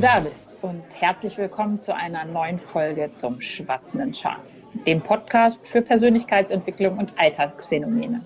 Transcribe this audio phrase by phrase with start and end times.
[0.00, 4.38] da bist und herzlich willkommen zu einer neuen Folge zum Schwatzenden Schaf,
[4.86, 8.24] dem Podcast für Persönlichkeitsentwicklung und Alltagsphänomene.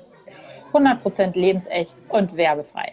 [0.73, 2.93] 100% lebensecht und werbefrei.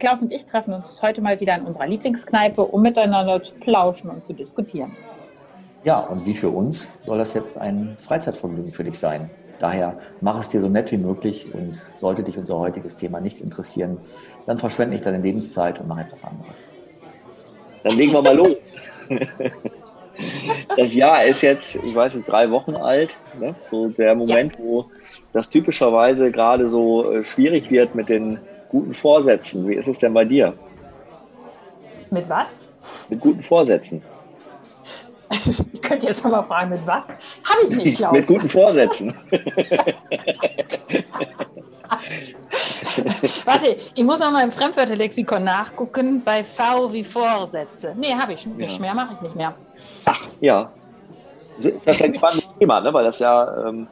[0.00, 4.10] Klaus und ich treffen uns heute mal wieder in unserer Lieblingskneipe, um miteinander zu plauschen
[4.10, 4.90] und zu diskutieren.
[5.84, 9.30] Ja, und wie für uns soll das jetzt ein Freizeitvergnügen für dich sein.
[9.60, 13.40] Daher mach es dir so nett wie möglich und sollte dich unser heutiges Thema nicht
[13.40, 13.98] interessieren,
[14.46, 16.66] dann verschwende nicht deine Lebenszeit und mach etwas anderes.
[17.82, 18.56] Dann legen wir mal los.
[20.76, 23.16] Das Jahr ist jetzt, ich weiß nicht, drei Wochen alt.
[23.38, 23.54] Ne?
[23.64, 24.64] So der Moment, ja.
[24.64, 24.90] wo
[25.32, 29.68] das typischerweise gerade so äh, schwierig wird mit den guten Vorsätzen.
[29.68, 30.54] Wie ist es denn bei dir?
[32.10, 32.60] Mit was?
[33.08, 34.02] Mit guten Vorsätzen.
[35.28, 37.08] Also ich könnte jetzt mal fragen, mit was?
[37.08, 39.14] Habe ich nicht, glaube Mit guten Vorsätzen.
[43.44, 47.94] Warte, ich muss noch mal im Fremdwörterlexikon nachgucken bei V wie Vorsätze.
[47.96, 48.80] Nee, habe ich nicht ja.
[48.80, 49.54] mehr, mache ich nicht mehr.
[50.04, 50.70] Ach, ja.
[51.56, 52.92] Das ist ein spannendes Thema, ne?
[52.92, 53.86] weil das ja, ähm,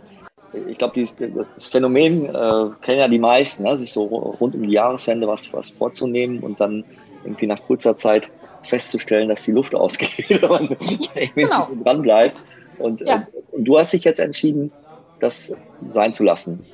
[0.68, 3.78] ich glaube, das Phänomen äh, kennen ja die meisten, ne?
[3.78, 6.84] sich so rund um die Jahreswende was, was vorzunehmen und dann
[7.24, 8.30] irgendwie nach kurzer Zeit
[8.62, 11.68] festzustellen, dass die Luft ausgeht und man genau.
[11.84, 12.36] dran bleibt.
[12.78, 13.16] Und, ja.
[13.16, 13.20] äh,
[13.52, 14.70] und du hast dich jetzt entschieden,
[15.20, 15.52] das
[15.92, 16.64] sein zu lassen.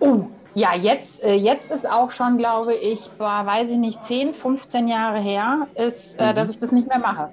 [0.00, 4.34] Oh, ja, jetzt, äh, jetzt ist auch schon, glaube ich, war, weiß ich nicht, 10,
[4.34, 6.36] 15 Jahre her, ist, äh, mhm.
[6.36, 7.30] dass ich das nicht mehr mache.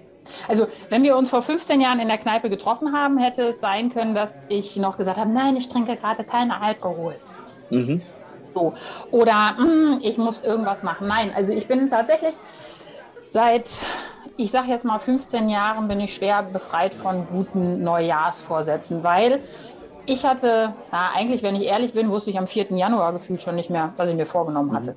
[0.48, 3.90] Also, wenn wir uns vor 15 Jahren in der Kneipe getroffen haben, hätte es sein
[3.92, 7.16] können, dass ich noch gesagt habe, nein, ich trinke gerade keinen Alkohol.
[7.70, 8.02] Mhm.
[8.54, 8.74] So.
[9.12, 11.08] Oder hm, ich muss irgendwas machen.
[11.08, 12.36] Nein, also ich bin tatsächlich
[13.30, 13.70] seit,
[14.38, 19.42] ich sage jetzt mal 15 Jahren, bin ich schwer befreit von guten Neujahrsvorsätzen, weil
[20.06, 22.72] ich hatte, na, eigentlich, wenn ich ehrlich bin, wusste ich am 4.
[22.72, 24.96] Januar gefühlt schon nicht mehr, was ich mir vorgenommen hatte.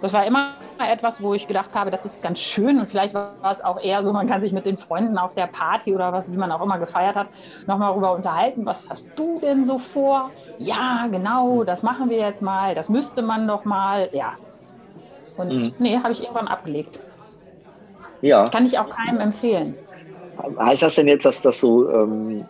[0.00, 3.34] Das war immer etwas, wo ich gedacht habe, das ist ganz schön und vielleicht war
[3.50, 6.24] es auch eher so, man kann sich mit den Freunden auf der Party oder was,
[6.26, 7.28] wie man auch immer gefeiert hat,
[7.66, 8.66] nochmal darüber unterhalten.
[8.66, 10.30] Was hast du denn so vor?
[10.58, 14.32] Ja, genau, das machen wir jetzt mal, das müsste man doch mal, ja.
[15.36, 15.74] Und mhm.
[15.78, 16.98] nee, habe ich irgendwann abgelegt.
[18.22, 18.44] Ja.
[18.48, 19.76] Kann ich auch keinem empfehlen.
[20.58, 22.44] Heißt das denn jetzt, dass, das so, ähm,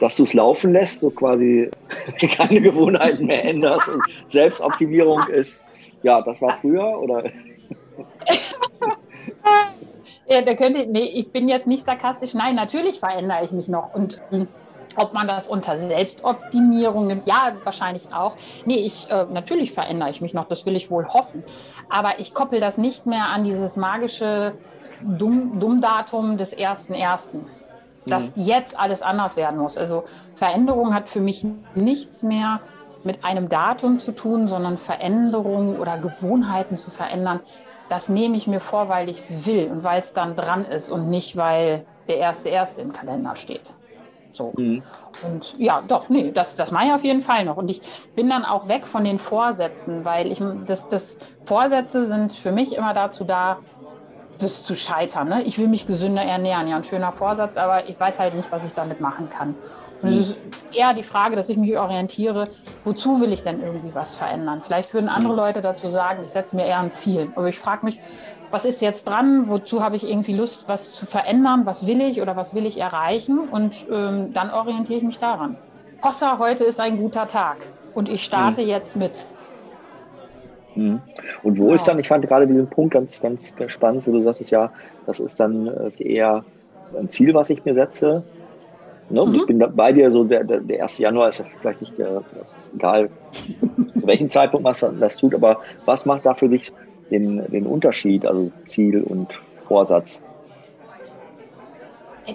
[0.00, 1.70] dass du es laufen lässt, so quasi
[2.36, 5.68] keine Gewohnheiten mehr änderst und Selbstoptimierung ist,
[6.02, 7.24] ja, das war früher oder?
[10.28, 12.34] ja, da könnte, nee, ich bin jetzt nicht sarkastisch.
[12.34, 14.48] Nein, natürlich verändere ich mich noch und ähm,
[14.96, 18.34] ob man das unter Selbstoptimierung nimmt, ja, wahrscheinlich auch.
[18.64, 21.44] Nee, ich, äh, natürlich verändere ich mich noch, das will ich wohl hoffen.
[21.88, 24.54] Aber ich koppel das nicht mehr an dieses magische
[25.02, 27.30] Dummdatum des 1.1.,
[28.06, 28.42] dass mhm.
[28.42, 29.76] jetzt alles anders werden muss.
[29.76, 30.04] Also
[30.36, 32.60] Veränderung hat für mich nichts mehr
[33.04, 37.40] mit einem Datum zu tun, sondern Veränderungen oder Gewohnheiten zu verändern.
[37.88, 40.90] Das nehme ich mir vor, weil ich es will und weil es dann dran ist
[40.90, 43.72] und nicht, weil der erste erste im Kalender steht.
[44.32, 44.52] So.
[44.56, 44.82] Mhm.
[45.24, 47.56] Und ja, doch, nee, das, das mache ich auf jeden Fall noch.
[47.56, 47.80] Und ich
[48.14, 52.74] bin dann auch weg von den Vorsätzen, weil ich das, das Vorsätze sind für mich
[52.74, 53.58] immer dazu da,
[54.38, 55.28] das zu scheitern.
[55.28, 55.42] Ne?
[55.42, 56.68] Ich will mich gesünder ernähren.
[56.68, 59.54] Ja, ein schöner Vorsatz, aber ich weiß halt nicht, was ich damit machen kann.
[60.02, 60.20] Und es mhm.
[60.20, 60.36] ist
[60.72, 62.48] eher die Frage, dass ich mich orientiere,
[62.84, 64.62] wozu will ich denn irgendwie was verändern?
[64.62, 65.38] Vielleicht würden andere mhm.
[65.38, 67.32] Leute dazu sagen, ich setze mir eher ein Ziel.
[67.34, 68.00] Aber ich frage mich,
[68.50, 69.48] was ist jetzt dran?
[69.48, 71.66] Wozu habe ich irgendwie Lust, was zu verändern?
[71.66, 73.40] Was will ich oder was will ich erreichen?
[73.48, 75.58] Und ähm, dann orientiere ich mich daran.
[76.02, 77.58] Hossa, heute ist ein guter Tag
[77.94, 78.68] und ich starte mhm.
[78.68, 79.12] jetzt mit.
[80.78, 81.00] Mhm.
[81.42, 81.74] Und wo genau.
[81.74, 84.70] ist dann, ich fand gerade diesen Punkt ganz, ganz spannend, wo du sagtest, ja,
[85.06, 86.44] das ist dann äh, eher
[86.98, 88.22] ein Ziel, was ich mir setze.
[89.10, 89.24] Ne?
[89.24, 89.34] Mhm.
[89.34, 90.98] Ich bin bei dir, so der, der, der 1.
[90.98, 92.22] Januar ist ja vielleicht nicht der,
[92.76, 93.10] egal,
[93.60, 96.72] zu welchem Zeitpunkt man das tut, aber was macht da für dich
[97.10, 99.32] den, den Unterschied, also Ziel und
[99.64, 100.22] Vorsatz?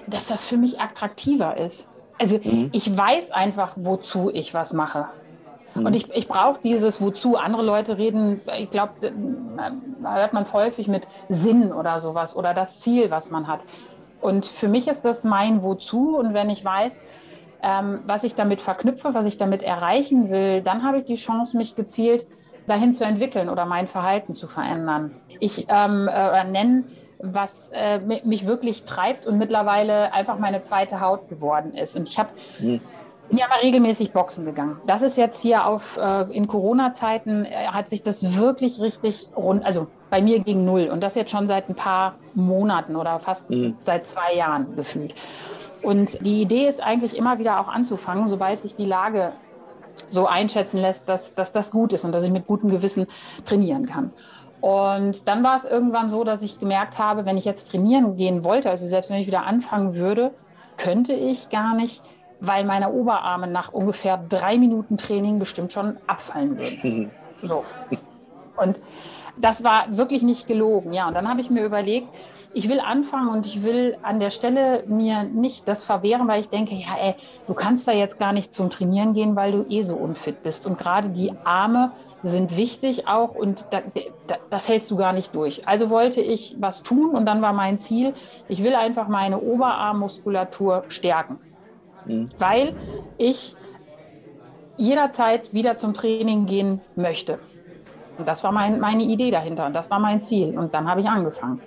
[0.07, 1.87] Dass das für mich attraktiver ist.
[2.19, 2.69] Also mhm.
[2.73, 5.07] ich weiß einfach, wozu ich was mache.
[5.75, 5.93] Und mhm.
[5.93, 10.87] ich, ich brauche dieses, wozu andere Leute reden, ich glaube, da hört man es häufig
[10.87, 13.61] mit Sinn oder sowas oder das Ziel, was man hat.
[14.21, 16.17] Und für mich ist das mein Wozu.
[16.17, 17.01] Und wenn ich weiß,
[17.61, 21.57] ähm, was ich damit verknüpfe, was ich damit erreichen will, dann habe ich die Chance,
[21.57, 22.27] mich gezielt
[22.67, 25.11] dahin zu entwickeln oder mein Verhalten zu verändern.
[25.39, 26.85] Ich ähm, äh, nenne,
[27.19, 31.95] was äh, mich wirklich treibt und mittlerweile einfach meine zweite Haut geworden ist.
[31.95, 32.29] Und ich habe
[32.59, 32.79] mhm
[33.29, 34.79] bin ja mal regelmäßig Boxen gegangen.
[34.85, 39.65] Das ist jetzt hier auf äh, in Corona-Zeiten äh, hat sich das wirklich richtig rund,
[39.65, 43.49] also bei mir gegen null und das jetzt schon seit ein paar Monaten oder fast
[43.49, 43.75] mhm.
[43.83, 45.15] seit zwei Jahren gefühlt.
[45.81, 49.33] Und die Idee ist eigentlich immer wieder auch anzufangen, sobald sich die Lage
[50.09, 53.07] so einschätzen lässt, dass, dass das gut ist und dass ich mit gutem Gewissen
[53.45, 54.11] trainieren kann.
[54.61, 58.45] Und dann war es irgendwann so, dass ich gemerkt habe, wenn ich jetzt trainieren gehen
[58.45, 60.31] wollte, also selbst wenn ich wieder anfangen würde,
[60.77, 62.01] könnte ich gar nicht,
[62.45, 67.11] weil meine Oberarme nach ungefähr drei Minuten Training bestimmt schon abfallen würden.
[67.41, 67.63] So.
[68.57, 68.81] Und
[69.37, 70.93] das war wirklich nicht gelogen.
[70.93, 72.07] Ja, und dann habe ich mir überlegt,
[72.53, 76.49] ich will anfangen und ich will an der Stelle mir nicht das verwehren, weil ich
[76.49, 77.15] denke, ja, ey,
[77.47, 80.67] du kannst da jetzt gar nicht zum Trainieren gehen, weil du eh so unfit bist.
[80.67, 83.81] Und gerade die Arme sind wichtig auch und da,
[84.27, 85.67] da, das hältst du gar nicht durch.
[85.67, 88.13] Also wollte ich was tun und dann war mein Ziel,
[88.47, 91.39] ich will einfach meine Oberarmmuskulatur stärken,
[92.05, 92.29] mhm.
[92.39, 92.75] weil
[93.17, 93.55] ich
[94.77, 97.39] jederzeit wieder zum Training gehen möchte.
[98.17, 100.57] Und das war mein, meine Idee dahinter und das war mein Ziel.
[100.57, 101.61] Und dann habe ich angefangen.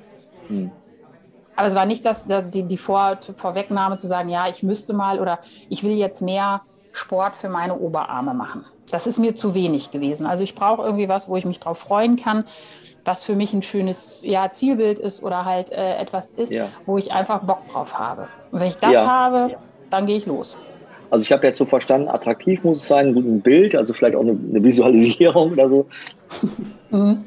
[0.49, 0.71] Hm.
[1.57, 5.19] Aber es war nicht das, die, die Vor, Vorwegnahme zu sagen, ja, ich müsste mal
[5.19, 5.39] oder
[5.69, 6.63] ich will jetzt mehr
[6.93, 8.65] Sport für meine Oberarme machen.
[8.91, 10.27] Das ist mir zu wenig gewesen.
[10.27, 12.45] Also ich brauche irgendwie was, wo ich mich drauf freuen kann,
[13.05, 16.69] was für mich ein schönes ja, Zielbild ist oder halt äh, etwas ist, ja.
[16.85, 18.29] wo ich einfach Bock drauf habe.
[18.51, 19.07] Und wenn ich das ja.
[19.07, 19.57] habe,
[19.91, 20.57] dann gehe ich los.
[21.11, 24.23] Also ich habe jetzt so verstanden, attraktiv muss es sein, ein Bild, also vielleicht auch
[24.23, 25.87] eine, eine Visualisierung oder so.
[26.91, 27.25] Mhm.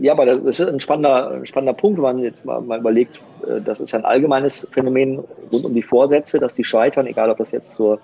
[0.00, 3.60] Ja, aber das ist ein spannender, spannender Punkt, wenn man jetzt mal, mal, überlegt, äh,
[3.60, 7.50] das ist ein allgemeines Phänomen rund um die Vorsätze, dass die scheitern, egal ob das
[7.52, 7.98] jetzt zur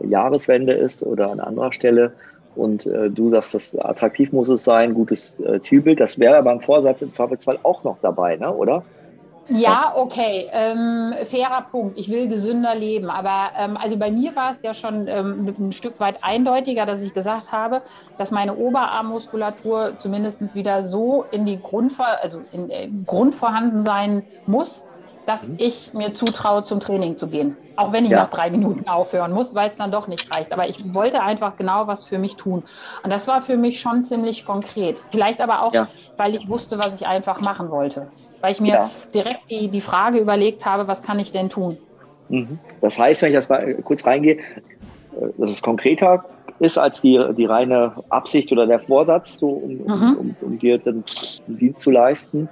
[0.00, 2.12] Jahreswende ist oder an anderer Stelle.
[2.56, 6.00] Und äh, du sagst, das attraktiv muss es sein, gutes äh, Zielbild.
[6.00, 8.52] Das wäre beim Vorsatz im Zweifelsfall auch noch dabei, ne?
[8.52, 8.82] oder?
[9.52, 11.98] Ja, okay, ähm, fairer Punkt.
[11.98, 13.10] Ich will gesünder leben.
[13.10, 17.00] Aber ähm, also bei mir war es ja schon ähm, ein Stück weit eindeutiger, dass
[17.02, 17.82] ich gesagt habe,
[18.16, 24.22] dass meine Oberarmmuskulatur zumindest wieder so in die Grundvor also in, äh, Grund vorhanden sein
[24.46, 24.86] muss,
[25.30, 25.54] dass mhm.
[25.58, 27.56] ich mir zutraue, zum Training zu gehen.
[27.76, 28.22] Auch wenn ich ja.
[28.22, 30.52] nach drei Minuten aufhören muss, weil es dann doch nicht reicht.
[30.52, 32.64] Aber ich wollte einfach genau was für mich tun.
[33.02, 35.02] Und das war für mich schon ziemlich konkret.
[35.10, 35.86] Vielleicht aber auch, ja.
[36.16, 38.08] weil ich wusste, was ich einfach machen wollte
[38.40, 38.90] weil ich mir ja.
[39.14, 41.76] direkt die, die Frage überlegt habe, was kann ich denn tun?
[42.28, 42.58] Mhm.
[42.80, 44.40] Das heißt, wenn ich das mal kurz reingehe, äh,
[45.38, 46.24] dass es konkreter
[46.58, 49.90] ist als die, die reine Absicht oder der Vorsatz, so, um, mhm.
[49.90, 51.04] um, um, um, dir den
[51.46, 52.48] Dienst zu leisten.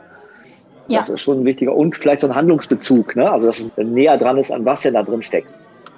[0.88, 1.00] Ja.
[1.00, 1.74] Das ist schon ein wichtiger.
[1.74, 3.30] Und vielleicht so ein Handlungsbezug, ne?
[3.30, 5.48] also dass es näher dran ist, an was denn da drin steckt.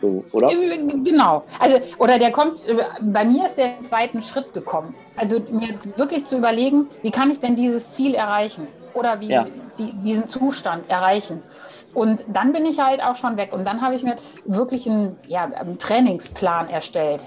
[0.01, 0.51] So, oder?
[0.51, 1.45] Äh, genau.
[1.59, 4.95] Also, oder der kommt, äh, bei mir ist der zweiten Schritt gekommen.
[5.17, 8.67] Also mir wirklich zu überlegen, wie kann ich denn dieses Ziel erreichen?
[8.95, 9.47] Oder wie, ja
[9.81, 11.43] die, diesen Zustand erreichen.
[11.95, 13.53] Und dann bin ich halt auch schon weg.
[13.53, 17.25] Und dann habe ich mir wirklich einen, ja, einen Trainingsplan erstellt.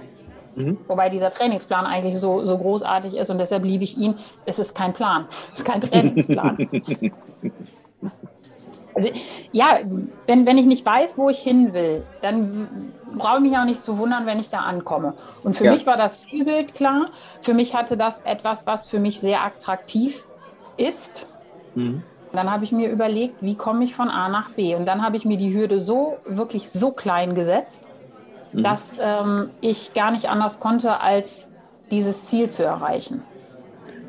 [0.56, 0.78] Mhm.
[0.88, 4.16] Wobei dieser Trainingsplan eigentlich so, so großartig ist und deshalb liebe ich ihn.
[4.46, 6.70] Es ist kein Plan, es ist kein Trainingsplan.
[8.96, 9.10] Also
[9.52, 9.80] ja,
[10.28, 13.84] wenn, wenn ich nicht weiß, wo ich hin will, dann brauche ich mich auch nicht
[13.84, 15.14] zu wundern, wenn ich da ankomme.
[15.44, 15.74] Und für ja.
[15.74, 17.08] mich war das Zielbild klar.
[17.42, 20.24] Für mich hatte das etwas, was für mich sehr attraktiv
[20.78, 21.28] ist.
[21.76, 22.04] Mhm.
[22.32, 24.76] Dann habe ich mir überlegt, wie komme ich von A nach B.
[24.76, 27.88] Und dann habe ich mir die Hürde so, wirklich so klein gesetzt,
[28.52, 28.64] mhm.
[28.64, 31.50] dass ähm, ich gar nicht anders konnte, als
[31.92, 33.22] dieses Ziel zu erreichen.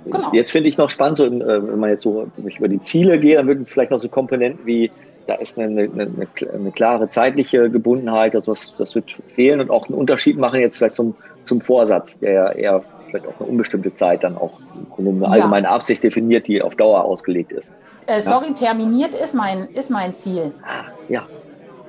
[0.05, 0.31] Genau.
[0.33, 2.27] Jetzt finde ich noch spannend, so, äh, wenn man jetzt so
[2.59, 4.91] über die Ziele geht, dann würden vielleicht noch so Komponenten wie,
[5.27, 6.11] da ist eine, eine,
[6.53, 10.78] eine, klare zeitliche Gebundenheit, also das, das wird fehlen und auch einen Unterschied machen jetzt
[10.78, 11.14] vielleicht zum,
[11.45, 14.61] zum Vorsatz, der eher vielleicht auf eine unbestimmte Zeit dann auch
[14.99, 15.73] eine allgemeine ja.
[15.73, 17.73] Absicht definiert, die auf Dauer ausgelegt ist.
[18.07, 18.55] Äh, sorry, ja.
[18.55, 20.52] terminiert ist mein, ist mein Ziel.
[20.62, 21.26] Ah, ja.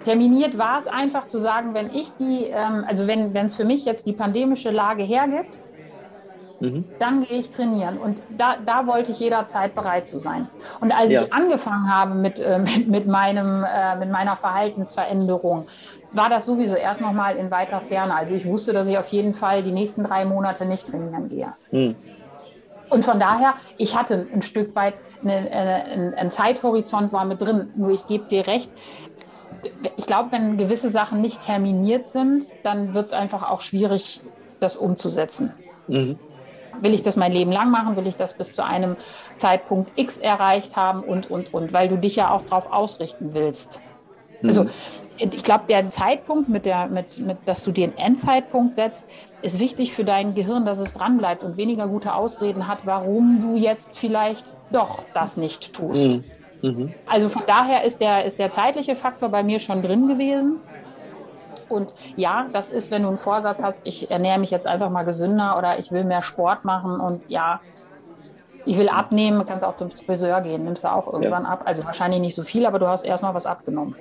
[0.05, 3.85] Terminiert war es einfach zu sagen, wenn ich die, ähm, also wenn es für mich
[3.85, 5.61] jetzt die pandemische Lage hergibt,
[6.59, 6.85] mhm.
[6.99, 7.97] dann gehe ich trainieren.
[7.97, 10.47] Und da, da wollte ich jederzeit bereit zu sein.
[10.81, 11.23] Und als ja.
[11.23, 15.67] ich angefangen habe mit, äh, mit, mit, meinem, äh, mit meiner Verhaltensveränderung,
[16.11, 18.15] war das sowieso erst nochmal in weiter Ferne.
[18.15, 21.53] Also ich wusste, dass ich auf jeden Fall die nächsten drei Monate nicht trainieren gehe.
[21.71, 21.95] Mhm.
[22.89, 24.93] Und von daher, ich hatte ein Stück weit
[25.23, 27.69] eine, eine, ein Zeithorizont war mit drin.
[27.75, 28.71] Nur ich gebe dir recht,
[29.97, 34.21] ich glaube, wenn gewisse Sachen nicht terminiert sind, dann wird es einfach auch schwierig,
[34.59, 35.51] das umzusetzen.
[35.87, 36.19] Mhm.
[36.81, 37.95] Will ich das mein Leben lang machen?
[37.95, 38.95] Will ich das bis zu einem
[39.37, 41.01] Zeitpunkt X erreicht haben?
[41.01, 43.79] Und, und, und, weil du dich ja auch darauf ausrichten willst.
[44.43, 44.69] Also, mhm.
[45.17, 49.05] Also ich glaube, der Zeitpunkt, mit der, mit, mit, dass du dir einen Endzeitpunkt setzt,
[49.41, 53.55] ist wichtig für dein Gehirn, dass es dranbleibt und weniger gute Ausreden hat, warum du
[53.55, 56.09] jetzt vielleicht doch das nicht tust.
[56.09, 56.23] Mhm.
[56.61, 56.93] Mhm.
[57.05, 60.61] Also von daher ist der, ist der zeitliche Faktor bei mir schon drin gewesen.
[61.75, 65.03] Und ja, das ist, wenn du einen Vorsatz hast, ich ernähre mich jetzt einfach mal
[65.03, 67.59] gesünder oder ich will mehr Sport machen und ja,
[68.65, 71.49] ich will abnehmen, kannst auch zum Friseur gehen, nimmst du auch irgendwann ja.
[71.49, 71.63] ab.
[71.65, 73.95] Also wahrscheinlich nicht so viel, aber du hast erstmal was abgenommen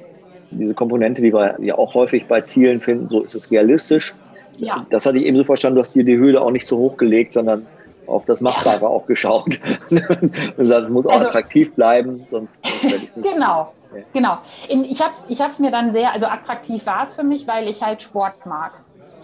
[0.58, 4.14] diese Komponente, die wir ja auch häufig bei Zielen finden, so ist es realistisch.
[4.56, 4.86] Ja.
[4.90, 6.96] Das hatte ich eben so verstanden, du hast dir die Höhle auch nicht so hoch
[6.96, 7.66] gelegt, sondern
[8.06, 8.86] auf das Machbare ja.
[8.86, 9.58] auch geschaut.
[9.90, 13.28] und sagt, es muss auch also, attraktiv bleiben, sonst, sonst werde ich nicht.
[13.34, 13.72] Genau.
[14.12, 14.38] Genau.
[14.68, 17.82] Ich habe es ich mir dann sehr, also attraktiv war es für mich, weil ich
[17.82, 18.72] halt Sport mag.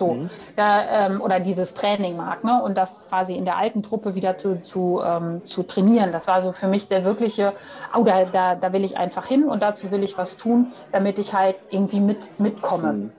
[0.00, 0.30] So, mhm.
[0.56, 2.62] da, ähm, oder dieses Training mag, ne?
[2.62, 6.10] Und das quasi in der alten Truppe wieder zu, zu, ähm, zu trainieren.
[6.10, 7.52] Das war so für mich der wirkliche,
[7.94, 11.18] oh, da, da, da will ich einfach hin und dazu will ich was tun, damit
[11.18, 12.92] ich halt irgendwie mit, mitkomme.
[12.94, 13.12] Mhm.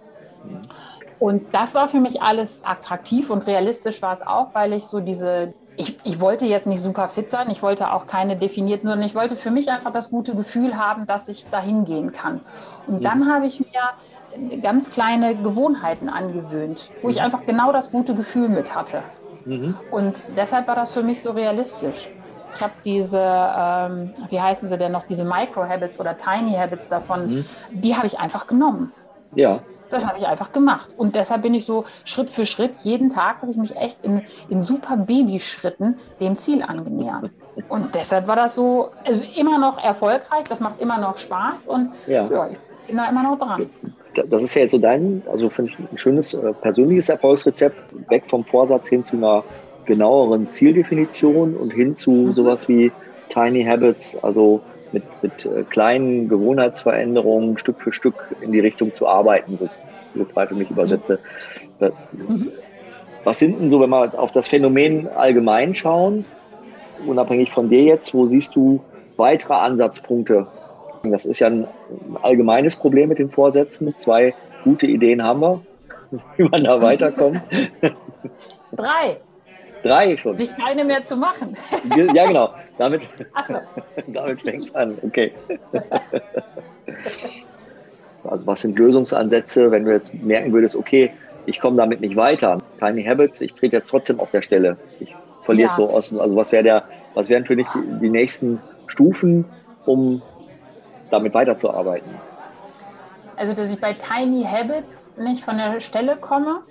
[0.43, 0.61] Mhm.
[1.19, 5.01] Und das war für mich alles attraktiv und realistisch war es auch, weil ich so
[5.01, 9.05] diese, ich, ich wollte jetzt nicht super fit sein, ich wollte auch keine definierten, sondern
[9.05, 12.41] ich wollte für mich einfach das gute Gefühl haben, dass ich dahin gehen kann.
[12.87, 13.03] Und mhm.
[13.03, 17.23] dann habe ich mir ganz kleine Gewohnheiten angewöhnt, wo ich mhm.
[17.23, 19.03] einfach genau das gute Gefühl mit hatte.
[19.45, 19.75] Mhm.
[19.89, 22.09] Und deshalb war das für mich so realistisch.
[22.53, 27.35] Ich habe diese, ähm, wie heißen sie denn noch, diese Micro-Habits oder Tiny Habits davon,
[27.35, 27.45] mhm.
[27.71, 28.91] die habe ich einfach genommen.
[29.35, 29.59] Ja.
[29.91, 30.89] Das habe ich einfach gemacht.
[30.97, 34.23] Und deshalb bin ich so Schritt für Schritt, jeden Tag habe ich mich echt in,
[34.49, 37.29] in super Babyschritten dem Ziel angenähert.
[37.69, 41.91] Und deshalb war das so also immer noch erfolgreich, das macht immer noch Spaß und
[42.07, 42.27] ja.
[42.27, 43.69] ja ich bin da immer noch dran.
[44.29, 47.77] Das ist ja jetzt so dein, also finde ich ein schönes äh, persönliches Erfolgsrezept,
[48.09, 49.43] weg vom Vorsatz hin zu einer
[49.85, 52.33] genaueren Zieldefinition und hin zu mhm.
[52.33, 52.91] sowas wie
[53.29, 59.07] Tiny Habits, also mit, mit äh, kleinen Gewohnheitsveränderungen Stück für Stück in die Richtung zu
[59.07, 59.69] arbeiten, so
[60.13, 61.19] viele frei für mich übersetze.
[62.11, 62.51] Mhm.
[63.23, 66.25] Was sind denn so, wenn wir auf das Phänomen allgemein schauen,
[67.05, 68.81] unabhängig von dir jetzt, wo siehst du
[69.17, 70.47] weitere Ansatzpunkte?
[71.03, 71.67] Das ist ja ein
[72.21, 73.95] allgemeines Problem mit den Vorsätzen.
[73.97, 74.33] Zwei
[74.63, 75.61] gute Ideen haben wir,
[76.37, 77.41] wie man da weiterkommt.
[78.73, 79.17] Drei.
[79.83, 80.37] Drei schon.
[80.37, 81.57] Sich keine mehr zu machen.
[82.13, 82.53] Ja, genau.
[82.77, 83.01] Damit,
[83.47, 83.55] so.
[84.07, 84.97] damit fängt es an.
[85.01, 85.33] Okay.
[88.23, 91.11] Also was sind Lösungsansätze, wenn du jetzt merken würdest, okay,
[91.45, 92.59] ich komme damit nicht weiter.
[92.77, 94.77] Tiny Habits, ich trete jetzt trotzdem auf der Stelle.
[94.99, 95.75] Ich verliere ja.
[95.75, 96.15] so aus.
[96.15, 96.83] Also was wäre der,
[97.13, 99.45] was wären für dich die, die nächsten Stufen,
[99.85, 100.21] um
[101.09, 102.11] damit weiterzuarbeiten?
[103.37, 106.61] Also dass ich bei Tiny Habits nicht von der Stelle komme,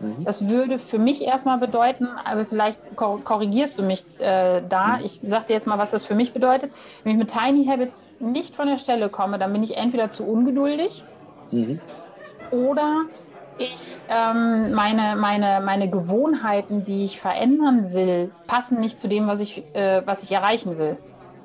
[0.00, 0.24] Mhm.
[0.24, 4.98] Das würde für mich erstmal bedeuten, aber vielleicht korrigierst du mich äh, da.
[4.98, 5.04] Mhm.
[5.04, 6.70] Ich sage dir jetzt mal, was das für mich bedeutet.
[7.02, 10.24] Wenn ich mit Tiny Habits nicht von der Stelle komme, dann bin ich entweder zu
[10.24, 11.02] ungeduldig
[11.50, 11.80] mhm.
[12.50, 13.04] oder
[13.58, 19.40] ich ähm, meine, meine, meine Gewohnheiten, die ich verändern will, passen nicht zu dem, was
[19.40, 20.98] ich, äh, was ich erreichen will.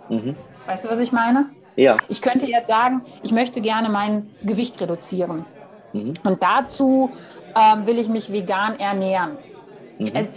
[0.09, 0.35] Mhm.
[0.65, 1.45] Weißt du, was ich meine?
[1.77, 1.95] Ja.
[2.09, 5.45] Ich könnte jetzt sagen, ich möchte gerne mein Gewicht reduzieren.
[5.93, 6.13] Mhm.
[6.23, 7.15] Und dazu
[7.55, 9.37] ähm, will ich mich vegan ernähren.
[9.97, 10.07] Mhm.
[10.15, 10.27] Äh,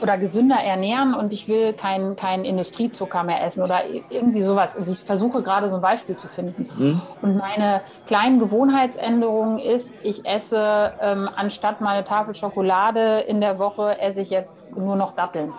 [0.00, 4.76] oder gesünder ernähren und ich will keinen kein Industriezucker mehr essen oder irgendwie sowas.
[4.76, 6.68] Also ich versuche gerade so ein Beispiel zu finden.
[6.76, 7.00] Mhm.
[7.20, 13.98] Und meine kleinen Gewohnheitsänderungen ist, ich esse ähm, anstatt meine Tafel Schokolade in der Woche,
[14.00, 15.52] esse ich jetzt nur noch Datteln.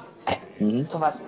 [0.59, 0.87] Mhm.
[0.89, 1.23] Sowas.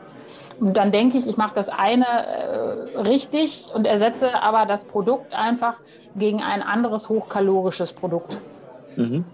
[0.60, 5.34] Und dann denke ich, ich mache das eine äh, richtig und ersetze aber das Produkt
[5.34, 5.80] einfach
[6.16, 8.38] gegen ein anderes hochkalorisches Produkt.
[8.96, 9.26] Mhm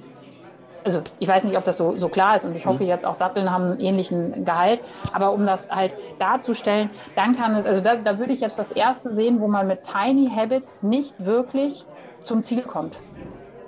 [0.84, 2.90] also ich weiß nicht, ob das so, so klar ist und ich hoffe mhm.
[2.90, 4.82] jetzt auch Datteln haben einen ähnlichen Gehalt,
[5.14, 8.72] aber um das halt darzustellen, dann kann es, also da, da würde ich jetzt das
[8.72, 11.86] erste sehen, wo man mit Tiny Habits nicht wirklich
[12.24, 12.98] zum Ziel kommt.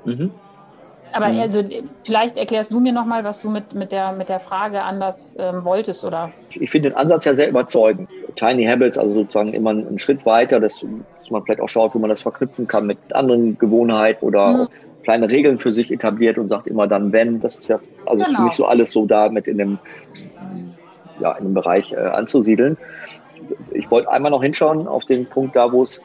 [0.06, 0.32] Mhm.
[1.12, 1.42] Aber mhm.
[1.42, 1.64] also
[2.04, 5.64] vielleicht erklärst du mir nochmal, was du mit, mit, der, mit der Frage anders ähm,
[5.64, 6.32] wolltest, oder?
[6.50, 8.10] Ich finde den Ansatz ja sehr überzeugend.
[8.36, 12.00] Tiny Habits, also sozusagen immer einen Schritt weiter, dass, dass man vielleicht auch schaut, wo
[12.00, 14.68] man das verknüpfen kann mit anderen Gewohnheiten oder mhm
[15.04, 17.40] kleine Regeln für sich etabliert und sagt immer dann, wenn.
[17.40, 18.38] Das ist ja also genau.
[18.38, 19.78] für mich so alles so da mit in dem,
[21.20, 22.78] ja, in dem Bereich äh, anzusiedeln.
[23.72, 26.02] Ich wollte einmal noch hinschauen auf den Punkt da, wo es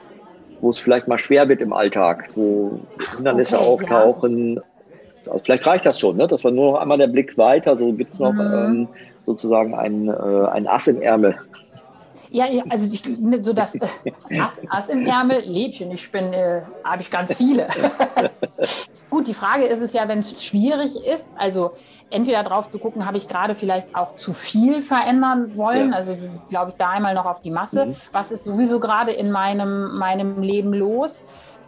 [0.61, 2.81] wo es vielleicht mal schwer wird im Alltag, wo
[3.15, 4.57] Hindernisse okay, auftauchen.
[4.57, 5.33] Ja.
[5.33, 6.27] Also vielleicht reicht das schon, ne?
[6.27, 8.41] dass man nur noch einmal der Blick weiter, so gibt es noch mhm.
[8.41, 8.89] ähm,
[9.25, 11.37] sozusagen ein, äh, ein Ass im Ärmel.
[12.31, 13.03] Ja, ja, also ich,
[13.43, 13.81] so das äh,
[14.41, 17.69] Ass, Ass, im Ärmel, Lädchen, ich bin, äh, habe ich ganz viele.
[19.11, 21.73] Gut, die Frage ist es ja, wenn es schwierig ist, also
[22.11, 25.97] entweder drauf zu gucken, habe ich gerade vielleicht auch zu viel verändern wollen, ja.
[25.97, 26.17] also
[26.49, 27.97] glaube ich da einmal noch auf die Masse, mhm.
[28.13, 31.23] was ist sowieso gerade in meinem, meinem Leben los.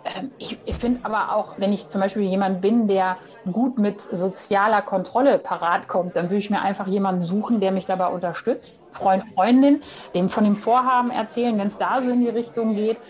[0.04, 3.18] Ähm, ich, ich finde aber auch, wenn ich zum Beispiel jemand bin, der
[3.50, 7.86] gut mit sozialer Kontrolle parat kommt, dann würde ich mir einfach jemanden suchen, der mich
[7.86, 8.74] dabei unterstützt.
[8.92, 9.82] Freund, Freundin,
[10.14, 13.02] dem von dem Vorhaben erzählen, wenn es da so in die Richtung geht.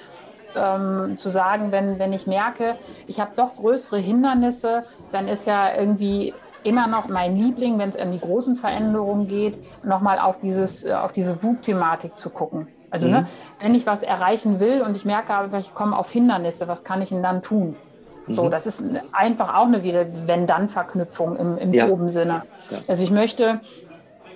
[0.55, 5.73] Ähm, zu sagen, wenn, wenn ich merke, ich habe doch größere Hindernisse, dann ist ja
[5.73, 10.93] irgendwie immer noch mein Liebling, wenn es an die großen Veränderungen geht, nochmal auf, äh,
[10.93, 12.69] auf diese Wut-Thematik zu gucken.
[12.91, 13.23] Also ne, mhm.
[13.23, 13.29] ne,
[13.61, 17.03] wenn ich was erreichen will und ich merke aber, ich komme auf Hindernisse, was kann
[17.03, 17.77] ich denn dann tun?
[18.27, 18.35] Mhm.
[18.35, 18.83] So, das ist
[19.13, 21.87] einfach auch eine Wenn-Dann-Verknüpfung im, im ja.
[21.87, 22.43] groben Sinne.
[22.71, 22.79] Ja.
[22.89, 23.61] Also ich möchte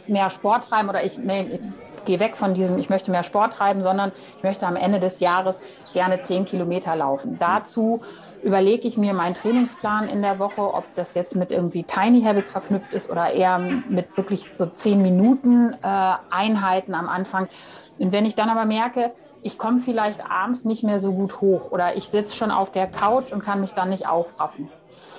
[0.06, 1.60] mehr Sport treiben oder ich, nee, ich
[2.04, 5.20] gehe weg von diesem, ich möchte mehr Sport treiben, sondern ich möchte am Ende des
[5.20, 5.60] Jahres
[5.92, 7.36] gerne zehn Kilometer laufen.
[7.38, 8.02] Dazu
[8.42, 12.50] überlege ich mir meinen Trainingsplan in der Woche, ob das jetzt mit irgendwie Tiny Habits
[12.50, 17.48] verknüpft ist oder eher mit wirklich so zehn Minuten äh, Einheiten am Anfang.
[17.98, 21.70] Und wenn ich dann aber merke, ich komme vielleicht abends nicht mehr so gut hoch
[21.70, 24.68] oder ich sitze schon auf der Couch und kann mich dann nicht aufraffen.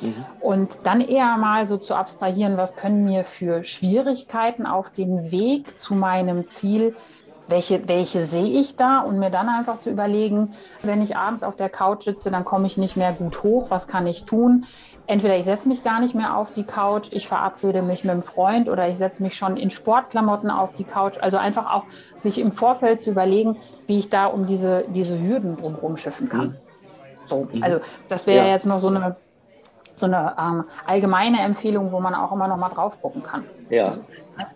[0.01, 0.25] Mhm.
[0.41, 5.77] Und dann eher mal so zu abstrahieren, was können mir für Schwierigkeiten auf dem Weg
[5.77, 6.95] zu meinem Ziel
[7.47, 11.55] welche, welche sehe ich da und mir dann einfach zu überlegen, wenn ich abends auf
[11.55, 14.65] der Couch sitze, dann komme ich nicht mehr gut hoch, was kann ich tun?
[15.07, 18.23] Entweder ich setze mich gar nicht mehr auf die Couch, ich verabrede mich mit einem
[18.23, 21.17] Freund oder ich setze mich schon in Sportklamotten auf die Couch.
[21.21, 21.83] Also einfach auch
[22.15, 26.47] sich im Vorfeld zu überlegen, wie ich da um diese, diese Hürden drumherum schiffen kann.
[26.47, 26.55] Mhm.
[27.27, 27.61] So, mhm.
[27.61, 28.51] also das wäre ja.
[28.53, 29.15] jetzt noch so eine
[29.97, 33.45] so eine ähm, allgemeine Empfehlung, wo man auch immer noch mal drauf gucken kann.
[33.69, 33.93] Ja,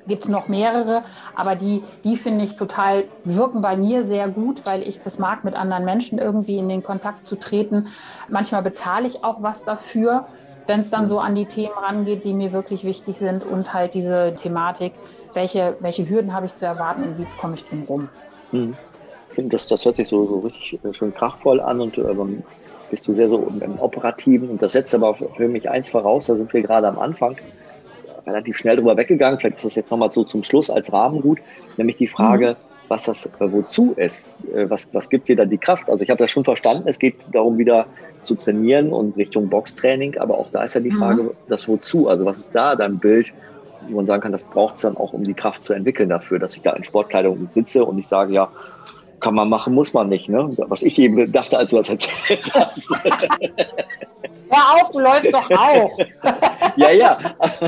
[0.07, 1.03] gibt es noch mehrere,
[1.35, 5.43] aber die, die finde ich total, wirken bei mir sehr gut, weil ich das mag,
[5.43, 7.87] mit anderen Menschen irgendwie in den Kontakt zu treten.
[8.29, 10.25] Manchmal bezahle ich auch was dafür,
[10.67, 13.93] wenn es dann so an die Themen rangeht, die mir wirklich wichtig sind und halt
[13.93, 14.93] diese Thematik,
[15.33, 18.09] welche, welche Hürden habe ich zu erwarten und wie komme ich drum rum.
[18.51, 18.75] Hm.
[19.31, 22.03] Finde, das, das hört sich so, so richtig äh, schön kraftvoll an und äh,
[22.89, 26.35] bist du sehr so im Operativen und das setzt aber für mich eins voraus, da
[26.35, 27.37] sind wir gerade am Anfang,
[28.25, 29.39] relativ schnell drüber weggegangen.
[29.39, 31.39] Vielleicht ist das jetzt nochmal so zum Schluss als Rahmengut,
[31.77, 32.87] nämlich die Frage, mhm.
[32.87, 34.25] was das äh, wozu ist.
[34.53, 35.89] Äh, was, was gibt dir da die Kraft?
[35.89, 37.85] Also ich habe das schon verstanden, es geht darum, wieder
[38.23, 40.97] zu trainieren und Richtung Boxtraining, aber auch da ist ja die mhm.
[40.97, 41.31] Frage, mhm.
[41.47, 42.07] das wozu?
[42.07, 43.33] Also was ist da dein Bild,
[43.87, 46.39] wo man sagen kann, das braucht es dann auch, um die Kraft zu entwickeln dafür,
[46.39, 48.49] dass ich da in Sportkleidung sitze und ich sage, ja,
[49.19, 50.29] kann man machen, muss man nicht.
[50.29, 50.49] Ne?
[50.57, 52.89] Was ich eben dachte, als du das erzählt hast.
[54.49, 55.97] Hör auf, du läufst doch auch.
[56.75, 57.19] ja, ja.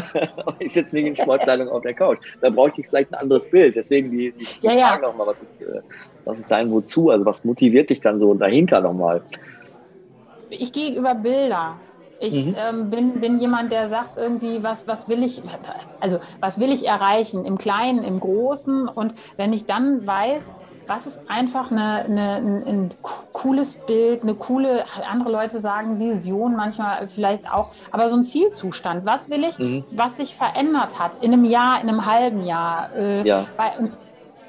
[0.60, 2.20] ich sitze nicht in Sportkleidung auf der Couch.
[2.42, 3.76] Da bräuchte ich vielleicht ein anderes Bild.
[3.76, 4.98] Deswegen die, die, ja, ja.
[4.98, 5.82] nochmal, was ist, äh,
[6.26, 7.10] was ist dein Wozu?
[7.10, 9.22] Also was motiviert dich dann so dahinter nochmal?
[10.50, 11.80] Ich gehe über Bilder.
[12.20, 12.56] Ich mhm.
[12.58, 15.42] ähm, bin, bin jemand, der sagt irgendwie, was, was will ich,
[16.00, 18.88] also was will ich erreichen, im Kleinen, im Großen.
[18.88, 20.54] Und wenn ich dann weiß,
[20.92, 22.92] was ist einfach eine, eine, ein, ein,
[23.32, 29.06] cooles Bild, eine coole, andere Leute sagen Vision manchmal vielleicht auch, aber so ein Zielzustand.
[29.06, 29.86] Was will ich, mhm.
[29.96, 32.94] was sich verändert hat in einem Jahr, in einem halben Jahr?
[32.94, 33.46] Äh, ja.
[33.56, 33.94] Weil,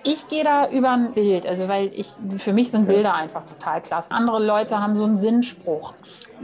[0.04, 3.80] ich gehe da über ein Bild, also weil ich, für mich sind Bilder einfach total
[3.80, 4.12] klasse.
[4.12, 5.94] Andere Leute haben so einen Sinnspruch.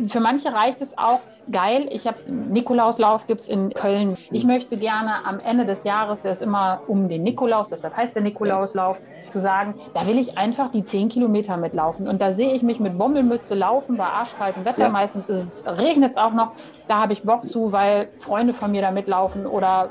[0.06, 4.16] Für manche reicht es auch, geil, ich habe Nikolauslauf gibt es in Köln.
[4.30, 8.14] Ich möchte gerne am Ende des Jahres, der ist immer um den Nikolaus, deshalb heißt
[8.14, 12.08] der Nikolauslauf, zu sagen, da will ich einfach die 10 Kilometer mitlaufen.
[12.08, 14.82] Und da sehe ich mich mit Bommelmütze laufen bei arschkaltem Wetter.
[14.82, 14.88] Ja.
[14.88, 16.52] Meistens regnet es auch noch.
[16.86, 19.90] Da habe ich Bock zu, weil Freunde von mir da mitlaufen oder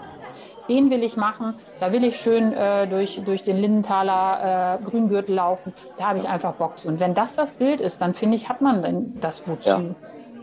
[0.69, 1.56] den will ich machen.
[1.80, 5.73] Da will ich schön äh, durch, durch den Lindenthaler äh, Grüngürtel laufen.
[5.97, 6.88] Da habe ich einfach Bock zu.
[6.88, 9.69] Und wenn das das Bild ist, dann finde ich, hat man dann das Wozu.
[9.69, 9.82] Ja.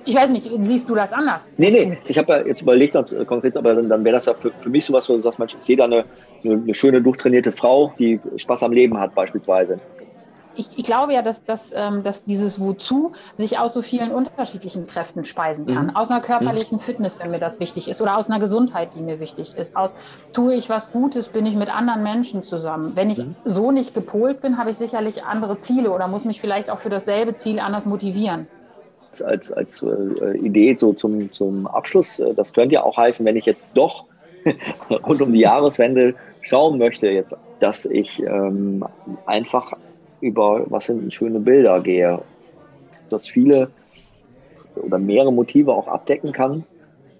[0.07, 1.49] Ich weiß nicht, siehst du das anders?
[1.57, 4.35] Nee, nee, ich habe ja jetzt überlegt, äh, konkret, aber dann, dann wäre das ja
[4.35, 6.05] für, für mich sowas, wo du sagst, Mensch, ich sehe da eine,
[6.45, 9.81] eine, eine schöne, durchtrainierte Frau, die Spaß am Leben hat beispielsweise
[10.57, 14.87] ich, ich, glaube ja, dass, dass, ähm, dass dieses Wozu sich aus so vielen unterschiedlichen
[14.87, 15.87] Kräften speisen kann.
[15.87, 15.97] Mhm.
[15.97, 19.21] Aus einer körperlichen Fitness, wenn mir das wichtig ist, oder aus einer Gesundheit, die mir
[19.21, 19.77] wichtig ist.
[19.77, 19.95] Aus
[20.33, 22.93] tue ich was Gutes, bin ich mit anderen Menschen zusammen.
[22.95, 23.37] Wenn ich mhm.
[23.45, 26.91] so nicht gepolt bin, habe ich sicherlich andere Ziele oder muss mich vielleicht auch für
[26.91, 28.47] dasselbe Ziel anders motivieren.
[29.25, 33.37] Als, als äh, Idee so zum, zum Abschluss, äh, das könnte ja auch heißen, wenn
[33.37, 34.07] ich jetzt doch
[34.91, 38.85] rund um die Jahreswende schauen möchte, jetzt, dass ich ähm,
[39.27, 39.73] einfach
[40.25, 42.21] über was sind schöne Bilder gehe,
[43.11, 43.71] dass viele
[44.77, 46.65] oder mehrere Motive auch abdecken kann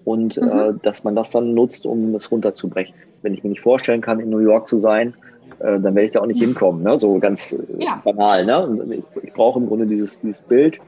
[0.03, 0.47] und mhm.
[0.47, 2.95] äh, dass man das dann nutzt, um es runterzubrechen.
[3.21, 5.13] Wenn ich mir nicht vorstellen kann, in New York zu sein,
[5.59, 6.97] äh, dann werde ich da auch nicht hinkommen, ne?
[6.97, 8.01] so ganz äh, ja.
[8.03, 8.45] banal.
[8.45, 9.03] Ne?
[9.15, 10.79] Ich, ich brauche im Grunde dieses, dieses Bild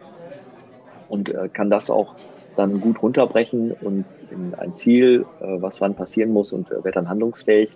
[1.10, 2.16] und äh, kann das auch
[2.56, 6.92] dann gut runterbrechen und in ein Ziel, äh, was wann passieren muss und äh, werde
[6.94, 7.70] dann handlungsfähig.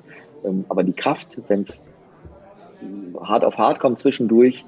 [0.43, 1.79] Ähm, aber die Kraft, wenn es
[3.21, 4.65] hart auf hart kommt zwischendurch,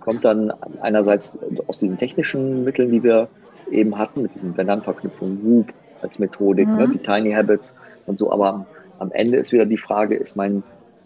[0.00, 3.28] kommt dann einerseits aus diesen technischen Mitteln, die wir
[3.70, 5.72] eben hatten, mit diesen Wenn-Dann-Verknüpfungen, Whoop
[6.02, 6.78] als Methodik, ne, mhm.
[6.78, 7.74] ne, die Tiny Habits
[8.06, 8.66] und so, aber
[8.98, 10.62] am Ende ist wieder die Frage, ist mein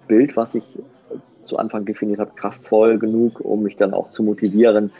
[0.07, 0.65] Bild, was ich
[1.45, 4.93] zu Anfang definiert habe, kraftvoll genug, um mich dann auch zu motivieren,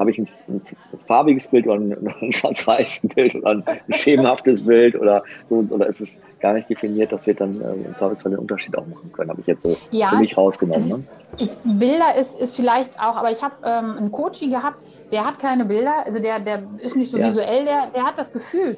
[0.00, 0.62] habe ich ein, ein,
[1.06, 6.00] farbiges Bild oder ein, ein schwarz-weißes Bild oder ein, schemenhaftes Bild oder so, oder ist
[6.00, 9.30] es gar nicht definiert, dass wir dann äh, im Zweifelsfall den Unterschied auch machen können,
[9.30, 11.06] habe ich jetzt so ja, für mich rausgenommen.
[11.36, 11.50] Also, ne?
[11.64, 14.82] Bilder ist, ist vielleicht auch, aber ich habe ähm, einen Coachie gehabt,
[15.12, 17.26] der hat keine Bilder, also der, der ist nicht so ja.
[17.26, 18.76] visuell, der, der hat das Gefühl.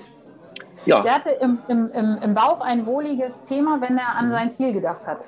[0.85, 1.03] Ja.
[1.03, 4.73] Der hatte im, im, im, im Bauch ein wohliges Thema, wenn er an sein Ziel
[4.73, 5.19] gedacht hat.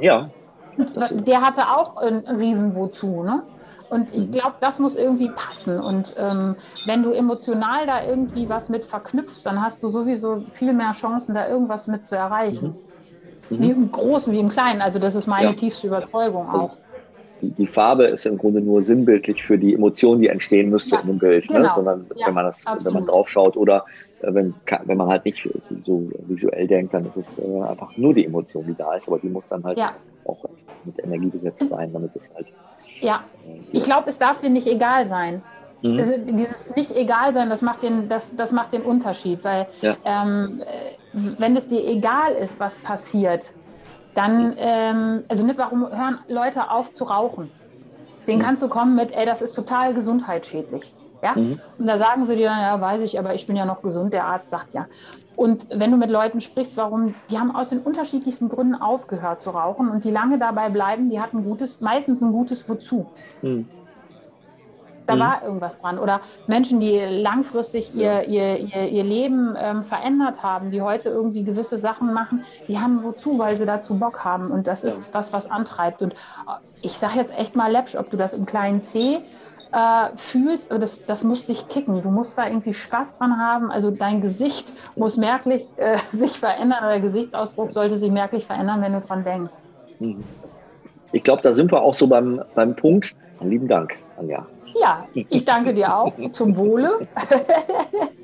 [0.00, 0.30] Ja.
[0.78, 3.42] Der hatte auch ein riesen Wozu, ne?
[3.88, 4.30] Und ich mhm.
[4.32, 5.78] glaube, das muss irgendwie passen.
[5.78, 10.72] Und ähm, wenn du emotional da irgendwie was mit verknüpfst, dann hast du sowieso viel
[10.72, 12.74] mehr Chancen, da irgendwas mit zu erreichen.
[13.50, 13.62] Mhm.
[13.62, 14.82] Wie im Großen, wie im Kleinen.
[14.82, 15.52] Also das ist meine ja.
[15.54, 16.76] tiefste Überzeugung also auch.
[17.42, 21.02] Die, die, Farbe ist im Grunde nur sinnbildlich für die Emotion, die entstehen müsste ja,
[21.02, 21.48] in dem Bild.
[21.50, 21.56] Ne?
[21.56, 21.68] Genau.
[21.68, 21.72] Ne?
[21.74, 22.86] Sondern ja, wenn man das, absolut.
[22.86, 23.84] wenn man drauf schaut oder
[24.22, 25.46] äh, wenn, wenn man halt nicht
[25.84, 29.18] so visuell denkt, dann ist es äh, einfach nur die Emotion, die da ist, aber
[29.18, 29.78] die muss dann halt
[30.24, 30.44] auch
[30.84, 32.46] mit Energie besetzt sein, damit es halt
[33.00, 33.20] ja,
[33.72, 35.42] ich glaube, es darf dir nicht egal sein.
[35.82, 35.98] Mhm.
[35.98, 39.94] Also dieses nicht egal sein, das macht den, das, das macht den Unterschied, weil ja.
[40.04, 40.62] ähm,
[41.12, 43.50] wenn es dir egal ist, was passiert,
[44.14, 47.50] dann, ähm, also nicht, warum hören Leute auf zu rauchen?
[48.26, 48.42] Den mhm.
[48.42, 50.92] kannst du kommen mit, ey, das ist total gesundheitsschädlich.
[51.22, 51.32] Ja?
[51.34, 51.60] Mhm.
[51.78, 54.12] Und da sagen sie dir dann, ja, weiß ich, aber ich bin ja noch gesund.
[54.12, 54.86] Der Arzt sagt ja.
[55.36, 59.50] Und wenn du mit Leuten sprichst, warum, die haben aus den unterschiedlichsten Gründen aufgehört zu
[59.50, 63.06] rauchen und die lange dabei bleiben, die hatten gutes, meistens ein gutes Wozu.
[63.42, 63.68] Mhm.
[65.06, 65.20] Da mhm.
[65.20, 65.98] war irgendwas dran.
[65.98, 71.44] Oder Menschen, die langfristig ihr, ihr, ihr, ihr Leben ähm, verändert haben, die heute irgendwie
[71.44, 74.50] gewisse Sachen machen, die haben wozu, weil sie dazu Bock haben.
[74.50, 76.02] Und das ist das, was antreibt.
[76.02, 76.14] Und
[76.82, 79.20] ich sage jetzt echt mal läppsch, ob du das im kleinen C
[79.72, 82.02] äh, fühlst, das, das muss dich kicken.
[82.02, 83.70] Du musst da irgendwie Spaß dran haben.
[83.70, 88.82] Also dein Gesicht muss merklich äh, sich verändern oder der Gesichtsausdruck sollte sich merklich verändern,
[88.82, 89.54] wenn du dran denkst.
[89.98, 90.24] Mhm.
[91.12, 93.14] Ich glaube, da sind wir auch so beim, beim Punkt.
[93.40, 94.46] Lieben Dank, Anja.
[94.80, 96.12] Ja, ich danke dir auch.
[96.32, 97.06] Zum Wohle.